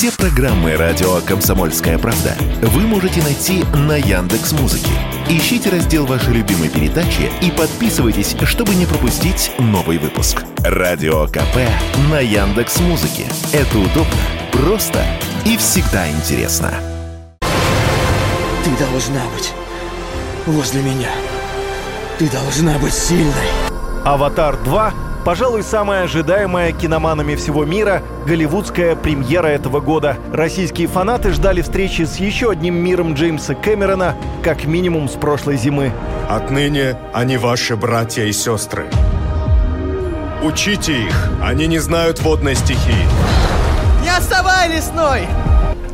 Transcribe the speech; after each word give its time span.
Все 0.00 0.10
программы 0.12 0.76
радио 0.76 1.20
Комсомольская 1.26 1.98
правда 1.98 2.34
вы 2.62 2.86
можете 2.86 3.22
найти 3.22 3.64
на 3.74 3.96
Яндекс 3.98 4.52
Музыке. 4.52 4.92
Ищите 5.28 5.68
раздел 5.68 6.06
вашей 6.06 6.32
любимой 6.32 6.70
передачи 6.70 7.30
и 7.42 7.50
подписывайтесь, 7.50 8.34
чтобы 8.44 8.74
не 8.76 8.86
пропустить 8.86 9.52
новый 9.58 9.98
выпуск. 9.98 10.42
Радио 10.64 11.26
КП 11.26 11.68
на 12.10 12.18
Яндекс 12.18 12.80
Музыке. 12.80 13.26
Это 13.52 13.78
удобно, 13.78 14.16
просто 14.52 15.04
и 15.44 15.58
всегда 15.58 16.10
интересно. 16.10 16.72
Ты 17.42 18.70
должна 18.82 19.20
быть 19.36 19.52
возле 20.46 20.80
меня. 20.80 21.10
Ты 22.18 22.30
должна 22.30 22.78
быть 22.78 22.94
сильной. 22.94 23.50
«Аватар 24.06 24.54
2» 24.64 25.09
Пожалуй, 25.24 25.62
самая 25.62 26.04
ожидаемая 26.04 26.72
киноманами 26.72 27.34
всего 27.34 27.64
мира 27.64 28.02
голливудская 28.26 28.96
премьера 28.96 29.48
этого 29.48 29.80
года. 29.80 30.16
Российские 30.32 30.88
фанаты 30.88 31.32
ждали 31.32 31.60
встречи 31.60 32.02
с 32.02 32.16
еще 32.16 32.50
одним 32.50 32.76
миром 32.76 33.12
Джеймса 33.12 33.54
Кэмерона, 33.54 34.16
как 34.42 34.64
минимум 34.64 35.08
с 35.08 35.12
прошлой 35.12 35.56
зимы. 35.56 35.92
Отныне 36.28 36.96
они 37.12 37.36
ваши 37.36 37.76
братья 37.76 38.24
и 38.24 38.32
сестры. 38.32 38.86
Учите 40.42 41.02
их, 41.02 41.30
они 41.42 41.66
не 41.66 41.78
знают 41.80 42.20
водной 42.20 42.54
стихии. 42.54 43.06
Не 44.02 44.08
оставай 44.16 44.74
лесной! 44.74 45.26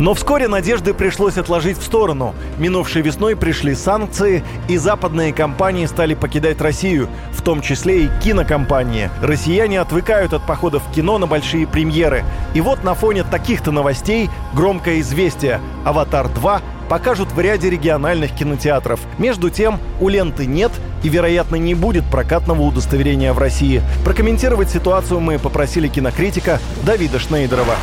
Но 0.00 0.14
вскоре 0.14 0.48
надежды 0.48 0.94
пришлось 0.94 1.36
отложить 1.36 1.76
в 1.76 1.82
сторону. 1.82 2.34
Минувшей 2.56 3.02
весной 3.02 3.36
пришли 3.36 3.74
санкции, 3.74 4.42
и 4.66 4.78
западные 4.78 5.34
компании 5.34 5.84
стали 5.84 6.14
покидать 6.14 6.62
Россию, 6.62 7.10
в 7.32 7.42
том 7.42 7.60
числе 7.60 8.04
и 8.04 8.10
кинокомпании. 8.24 9.10
Россияне 9.20 9.78
отвыкают 9.78 10.32
от 10.32 10.46
походов 10.46 10.82
в 10.84 10.94
кино 10.94 11.18
на 11.18 11.26
большие 11.26 11.66
премьеры. 11.66 12.24
И 12.54 12.62
вот 12.62 12.82
на 12.82 12.94
фоне 12.94 13.24
таких-то 13.24 13.72
новостей 13.72 14.30
громкое 14.54 15.00
известие. 15.00 15.60
«Аватар 15.84 16.28
2» 16.28 16.62
покажут 16.88 17.30
в 17.32 17.38
ряде 17.38 17.68
региональных 17.68 18.34
кинотеатров. 18.34 19.00
Между 19.18 19.50
тем, 19.50 19.78
у 20.00 20.08
ленты 20.08 20.46
нет 20.46 20.72
и, 21.02 21.10
вероятно, 21.10 21.56
не 21.56 21.74
будет 21.74 22.04
прокатного 22.10 22.62
удостоверения 22.62 23.34
в 23.34 23.38
России. 23.38 23.82
Прокомментировать 24.02 24.70
ситуацию 24.70 25.20
мы 25.20 25.38
попросили 25.38 25.88
кинокритика 25.88 26.58
Давида 26.84 27.18
Шнейдерова. 27.18 27.74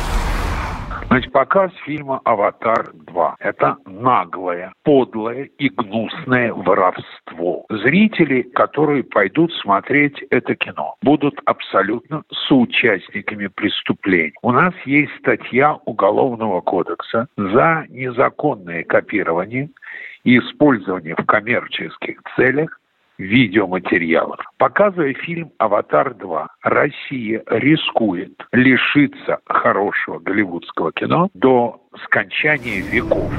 Значит, 1.08 1.32
показ 1.32 1.72
фильма 1.86 2.20
«Аватар 2.24 2.90
2»— 2.92 3.34
это 3.38 3.78
наглое, 3.86 4.74
подлое 4.84 5.48
и 5.56 5.70
гнусное 5.70 6.52
воровство. 6.52 7.64
Зрители, 7.70 8.42
которые 8.42 9.04
пойдут 9.04 9.50
смотреть 9.54 10.22
это 10.28 10.54
кино, 10.54 10.96
будут 11.00 11.40
абсолютно 11.46 12.24
соучастниками 12.46 13.46
преступлений. 13.46 14.34
У 14.42 14.52
нас 14.52 14.74
есть 14.84 15.12
статья 15.20 15.78
Уголовного 15.86 16.60
кодекса 16.60 17.26
за 17.38 17.86
незаконное 17.88 18.84
копирование 18.84 19.70
и 20.24 20.38
использование 20.38 21.14
в 21.16 21.24
коммерческих 21.24 22.20
целях 22.36 22.78
видеоматериалов. 23.18 24.40
Показывая 24.56 25.14
фильм 25.14 25.52
«Аватар 25.58 26.12
2», 26.12 26.46
Россия 26.62 27.42
рискует 27.46 28.32
лишиться 28.52 29.38
хорошего 29.46 30.18
голливудского 30.18 30.92
кино 30.92 31.28
до 31.34 31.82
скончания 32.04 32.82
веков. 32.82 33.30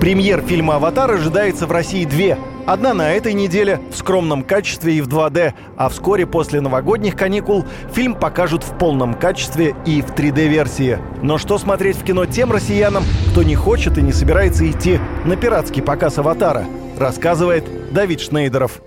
Премьер 0.00 0.40
фильма 0.40 0.76
«Аватар» 0.76 1.10
ожидается 1.10 1.66
в 1.66 1.72
России 1.72 2.06
две. 2.06 2.38
Одна 2.66 2.94
на 2.94 3.12
этой 3.12 3.34
неделе 3.34 3.80
в 3.90 3.96
скромном 3.96 4.44
качестве 4.44 4.94
и 4.94 5.02
в 5.02 5.08
2D, 5.08 5.52
а 5.76 5.88
вскоре 5.90 6.26
после 6.26 6.62
новогодних 6.62 7.16
каникул 7.16 7.66
фильм 7.92 8.14
покажут 8.14 8.62
в 8.62 8.78
полном 8.78 9.12
качестве 9.12 9.74
и 9.84 10.00
в 10.00 10.14
3D-версии. 10.14 10.98
Но 11.22 11.36
что 11.36 11.58
смотреть 11.58 11.96
в 11.96 12.04
кино 12.04 12.24
тем 12.24 12.50
россиянам, 12.50 13.02
кто 13.30 13.42
не 13.42 13.56
хочет 13.56 13.98
и 13.98 14.02
не 14.02 14.12
собирается 14.12 14.70
идти 14.70 14.98
на 15.26 15.36
пиратский 15.36 15.82
показ 15.82 16.18
«Аватара», 16.18 16.64
рассказывает 16.98 17.92
Давид 17.92 18.22
Шнейдеров 18.22 18.80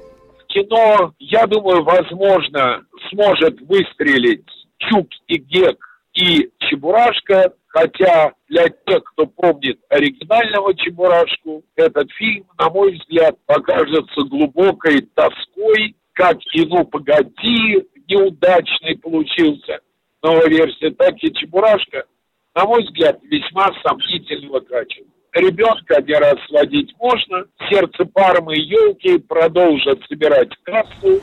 кино, 0.54 1.14
я 1.20 1.46
думаю, 1.48 1.84
возможно, 1.84 2.86
сможет 3.10 3.60
выстрелить 3.62 4.46
Чук 4.78 5.08
и 5.28 5.38
Гек 5.38 5.78
и 6.14 6.50
Чебурашка, 6.60 7.54
хотя 7.68 8.34
для 8.48 8.70
тех, 8.70 9.04
кто 9.04 9.26
помнит 9.26 9.80
оригинального 9.90 10.76
Чебурашку, 10.76 11.64
этот 11.76 12.12
фильм, 12.12 12.46
на 12.60 12.70
мой 12.70 12.94
взгляд, 12.94 13.36
покажется 13.46 14.22
глубокой 14.30 15.02
тоской, 15.16 15.96
как 16.14 16.38
и 16.54 16.66
«Ну, 16.66 16.86
погоди», 16.86 17.84
неудачный 18.08 18.98
получился. 18.98 19.80
Новая 20.22 20.48
версия, 20.48 20.92
так 20.92 21.16
и 21.22 21.34
Чебурашка, 21.34 22.06
на 22.54 22.66
мой 22.66 22.84
взгляд, 22.84 23.20
весьма 23.24 23.72
сомнительного 23.84 24.60
качества 24.60 25.14
ребенка 25.34 25.96
один 25.98 26.18
раз 26.18 26.36
сводить 26.48 26.94
можно. 27.00 27.46
Сердце 27.70 28.06
Пармы 28.06 28.56
елки 28.56 29.18
продолжат 29.18 30.00
собирать 30.08 30.50
кассу. 30.64 31.22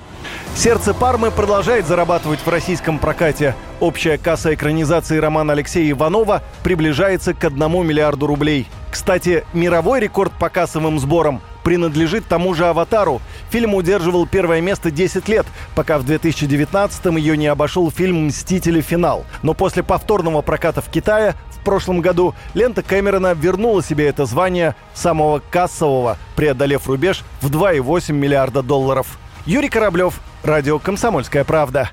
Сердце 0.55 0.93
Пармы 0.93 1.31
продолжает 1.31 1.87
зарабатывать 1.87 2.41
в 2.41 2.49
российском 2.49 2.99
прокате. 2.99 3.55
Общая 3.79 4.19
касса 4.19 4.53
экранизации 4.53 5.19
романа 5.19 5.53
Алексея 5.53 5.91
Иванова 5.93 6.43
приближается 6.63 7.35
к 7.35 7.45
1 7.45 7.59
миллиарду 7.87 8.27
рублей. 8.27 8.67
Кстати, 8.91 9.45
мировой 9.55 10.01
рекорд 10.01 10.33
по 10.39 10.49
кассовым 10.51 10.99
сборам 10.99 11.41
принадлежит 11.63 12.27
тому 12.27 12.55
же 12.55 12.67
«Аватару». 12.67 13.21
Фильм 13.51 13.75
удерживал 13.75 14.27
первое 14.27 14.61
место 14.61 14.91
10 14.91 15.29
лет, 15.29 15.47
пока 15.75 15.99
в 15.99 16.05
2019-м 16.05 17.17
ее 17.17 17.37
не 17.37 17.47
обошел 17.47 17.91
фильм 17.91 18.27
«Мстители. 18.27 18.81
Финал». 18.81 19.25
Но 19.43 19.55
после 19.55 19.83
повторного 19.83 20.43
проката 20.43 20.81
в 20.81 20.91
Китае 20.91 21.35
в 21.61 21.63
прошлом 21.63 22.01
году 22.01 22.35
лента 22.55 22.83
Кэмерона 22.83 23.35
вернула 23.35 23.83
себе 23.83 24.09
это 24.09 24.25
звание 24.25 24.75
самого 24.95 25.43
кассового, 25.51 26.17
преодолев 26.37 26.89
рубеж 26.89 27.23
в 27.41 27.51
2,8 27.51 28.13
миллиарда 28.13 28.63
долларов. 28.63 29.19
Юрий 29.47 29.69
Кораблев, 29.69 30.21
Радио 30.43 30.79
«Комсомольская 30.79 31.45
правда». 31.45 31.91